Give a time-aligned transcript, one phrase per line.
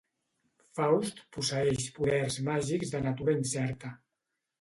[0.77, 3.93] Faust posseeix poders màgics de natura incerta.